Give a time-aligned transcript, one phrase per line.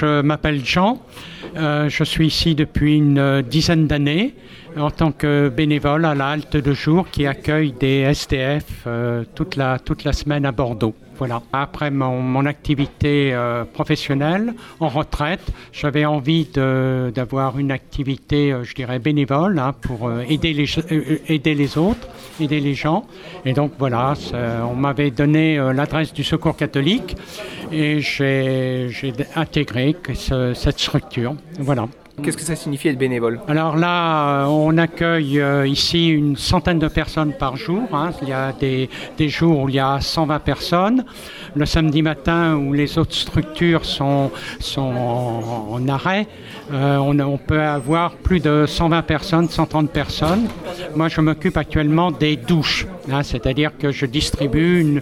[0.00, 0.98] je m'appelle Jean.
[1.56, 4.34] Euh, je suis ici depuis une dizaine d'années
[4.76, 9.56] en tant que bénévole à la halte de jour qui accueille des SDF euh, toute,
[9.56, 10.94] la, toute la semaine à Bordeaux.
[11.18, 11.42] Voilà.
[11.52, 19.58] Après mon, activité euh, professionnelle, en retraite, j'avais envie d'avoir une activité, je dirais, bénévole
[19.58, 20.66] hein, pour aider, les,
[21.28, 22.08] aider les autres,
[22.40, 23.06] aider les gens.
[23.44, 24.14] Et donc voilà,
[24.64, 27.16] on m'avait donné l'adresse du Secours catholique
[27.70, 28.90] et j'ai
[29.36, 29.94] intégré
[30.54, 31.34] cette structure.
[31.58, 31.86] Voilà.
[32.22, 36.78] Qu'est-ce que ça signifie être bénévole Alors là, euh, on accueille euh, ici une centaine
[36.78, 37.82] de personnes par jour.
[37.92, 38.10] Hein.
[38.22, 38.88] Il y a des,
[39.28, 41.04] jours où il y a 120 personnes.
[41.54, 44.92] Le samedi matin, où les autres structures sont, sont
[45.70, 46.26] en, arrêt,
[46.72, 50.48] euh, on, peut avoir plus de 120 personnes, 130 personnes.
[50.94, 52.86] Moi, je m'occupe actuellement des douches.
[53.12, 53.22] Hein.
[53.22, 55.00] C'est-à-dire que je distribue une,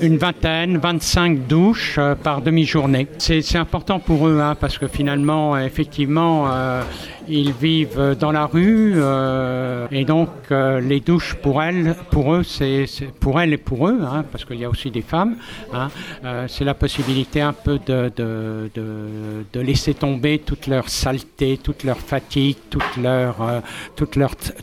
[0.00, 3.08] une vingtaine, 25 douches par demi-journée.
[3.18, 6.82] C'est important pour eux, hein, parce que finalement, effectivement, euh,
[7.28, 12.42] ils vivent dans la rue euh, et donc euh, les douches pour elles, pour eux,
[12.42, 12.86] c'est
[13.20, 15.36] pour elles et pour eux, hein, parce qu'il y a aussi des femmes.
[16.48, 18.70] C'est la possibilité un peu de,
[19.54, 23.36] laisser tomber toute leur saleté, toute leur fatigue, toute leur,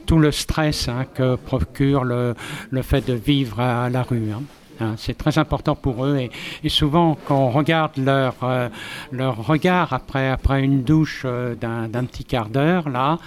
[0.06, 2.34] tout le stress que procure le,
[2.70, 4.32] le, fait de vivre à, la rue.
[4.80, 6.18] Hein, c'est très important pour eux
[6.64, 8.68] et, souvent quand on regarde leur, euh,
[9.12, 13.20] leur regard après, après une douche euh, d'un petit quart d'heure, là,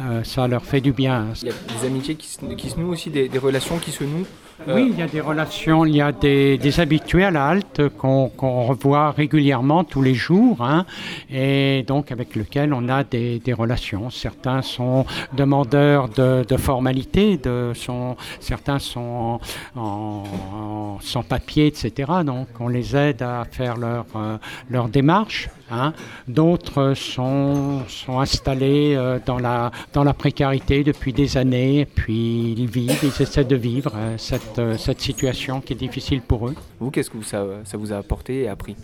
[0.00, 1.26] euh, ça leur fait du bien.
[1.42, 4.26] Il y a des amitiés qui se, nouent aussi, des relations qui se nouent
[4.68, 8.28] oui, il y a des relations, il y a des, habitués à la halte qu'on
[8.66, 10.86] revoit régulièrement tous les jours, hein,
[11.30, 14.10] et donc avec lesquels on a des, relations.
[14.10, 19.40] Certains sont demandeurs de, formalités, de, sont, certains sont
[19.74, 22.12] sans papier, etc.
[22.24, 24.38] Donc on les aide à faire leur, euh,
[24.70, 25.48] leur démarche.
[25.70, 25.92] Hein.
[26.28, 32.98] D'autres sont, installés euh, dans, la, dans la précarité depuis des années, puis ils vivent,
[33.02, 36.54] ils essaient de vivre euh, cette, euh, cette situation qui est difficile pour eux.
[36.80, 38.76] Vous, qu'est-ce que ça, ça vous a apporté et appris?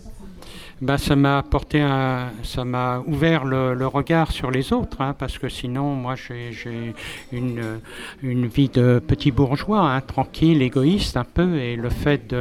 [0.81, 5.37] Ben, ça m'a apporté un, ça m'a ouvert le, regard sur les autres, hein, parce
[5.37, 6.93] que sinon, moi, j'ai
[7.31, 7.79] une,
[8.23, 12.33] une vie de petit bourgeois, hein, tranquille, égoïste un peu, et le fait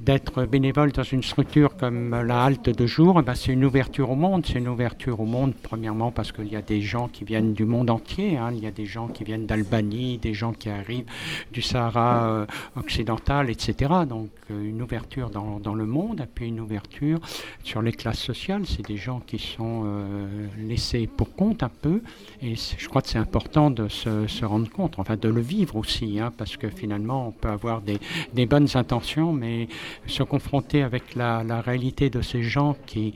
[0.00, 4.16] d'être bénévole dans une structure comme la halte de jour, ben, c'est une ouverture au
[4.16, 4.44] monde.
[4.46, 7.64] C'est une ouverture au monde, premièrement, parce qu'il y a des gens qui viennent du
[7.64, 8.36] monde entier.
[8.36, 8.50] Hein.
[8.52, 11.06] il y a des gens qui viennent d'Albanie, des gens qui arrivent
[11.52, 13.92] du Sahara euh, occidental, etc.
[14.08, 17.18] Donc, euh, une ouverture dans, dans, le monde, puis une ouverture
[17.62, 21.68] sur sur les classes sociales, c'est des gens qui sont euh, laissés pour compte un
[21.68, 22.00] peu,
[22.40, 26.18] et je crois que c'est important de se, rendre compte, enfin de le vivre aussi,
[26.18, 29.68] hein, parce que finalement on peut avoir des, bonnes intentions, mais
[30.06, 33.12] se confronter avec la, réalité de ces gens qui,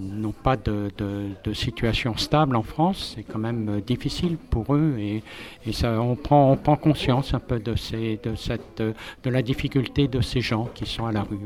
[0.00, 0.90] n'ont pas de,
[1.52, 5.22] situation stable en France, c'est quand même difficile pour eux, et,
[5.84, 11.06] on, prend, on prend conscience un peu de la difficulté de ces gens qui sont
[11.06, 11.38] à la rue.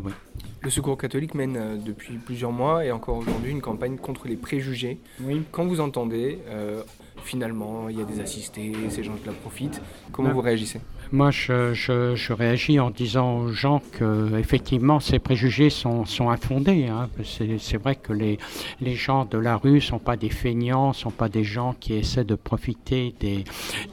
[0.64, 4.36] Le Secours catholique mène euh, depuis plusieurs mois et encore aujourd'hui une campagne contre les
[4.36, 4.98] préjugés.
[5.20, 5.42] Oui.
[5.52, 6.82] Quand vous entendez euh,
[7.24, 9.80] finalement il y a des assistés, ces gens qui la profitent,
[10.12, 10.80] comment vous réagissez?
[11.12, 16.88] Moi, je, réagis en disant aux gens que effectivement ces préjugés sont, sont infondés.
[16.88, 17.08] Hein.
[17.24, 18.38] C'est vrai que les,
[18.80, 22.24] les gens de la rue sont pas des feignants, sont pas des gens qui essaient
[22.24, 23.44] de profiter des,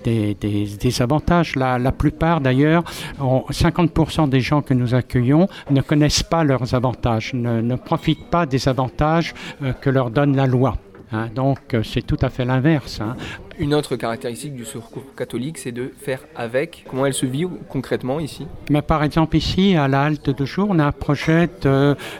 [0.03, 1.55] des, des, avantages.
[1.55, 2.83] La, la plupart, d'ailleurs,
[3.19, 8.45] 50% des gens que nous accueillons ne connaissent pas leurs avantages, ne, ne profitent pas
[8.45, 10.75] des avantages euh, que leur donne la loi.
[11.11, 11.29] Hein.
[11.33, 13.01] donc euh, c'est tout à fait l'inverse.
[13.01, 13.15] Hein.
[13.59, 16.85] Une autre caractéristique du secours catholique, c'est de faire avec.
[16.89, 18.47] Comment elle se vit concrètement ici?
[18.69, 21.49] Mais Par exemple, ici, à la halte de jour, on a un projet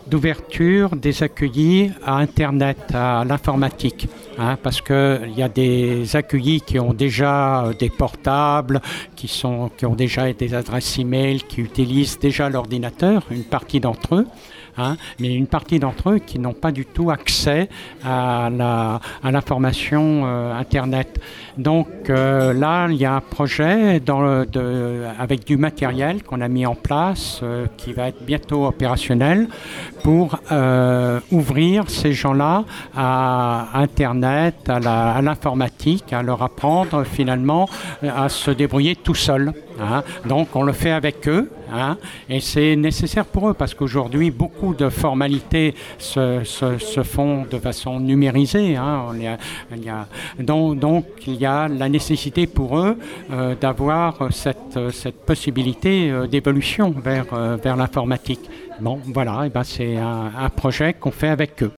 [0.08, 4.08] d'ouverture des accueillis à Internet, à l'informatique.
[4.42, 8.82] Hein, parce qu'il y a des accueillis qui ont déjà euh, des portables,
[9.16, 14.16] qui, sont, qui ont déjà des adresses e-mail, qui utilisent déjà l'ordinateur, une partie d'entre
[14.16, 14.28] eux.
[14.78, 17.68] Hein, mais une partie d'entre eux qui n'ont pas du tout accès
[18.06, 18.50] à
[19.22, 21.20] l'information euh, Internet.
[21.58, 24.02] Donc euh, là, il y a un projet
[25.20, 27.42] avec du matériel qu'on a mis en place,
[27.76, 29.50] qui va être bientôt opérationnel,
[30.04, 30.40] pour
[31.32, 32.64] ouvrir ces gens-là
[32.96, 34.31] à Internet,
[34.68, 37.68] à l'informatique, à, leur apprendre finalement
[38.04, 39.54] à se débrouiller tout seuls.
[39.80, 40.04] Hein.
[40.26, 41.98] Donc on le fait avec eux hein,
[42.30, 46.44] et c'est nécessaire pour eux parce qu'aujourd'hui beaucoup de formalités se,
[47.04, 48.76] font de façon numérisée.
[48.76, 49.06] Hein.
[50.40, 52.98] Donc, il y a la nécessité pour eux
[53.32, 54.80] euh, d'avoir cette,
[55.26, 58.50] possibilité euh, d'évolution vers, euh, vers l'informatique.
[58.80, 61.70] Bon voilà, ben c'est un projet qu'on fait avec eux.